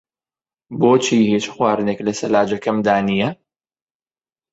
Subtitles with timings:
[0.79, 3.29] بۆچی هیچ خواردنێک لە سەلاجەکەمدا نییە؟